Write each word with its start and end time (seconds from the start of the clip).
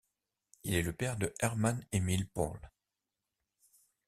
Il 0.63 0.73
est 0.73 0.81
le 0.81 0.93
père 0.93 1.15
de 1.15 1.31
Hermann 1.41 1.85
Emil 1.91 2.25
Pohle. 2.33 2.71